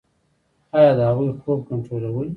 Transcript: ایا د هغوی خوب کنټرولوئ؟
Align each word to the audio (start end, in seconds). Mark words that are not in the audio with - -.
ایا 0.77 0.91
د 0.97 0.99
هغوی 1.09 1.29
خوب 1.43 1.59
کنټرولوئ؟ 1.69 2.29